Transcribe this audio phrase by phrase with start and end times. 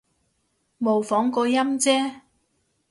[0.79, 2.21] 模仿個音啫